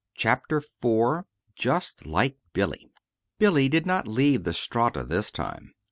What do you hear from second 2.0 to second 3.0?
LIKE BILLY"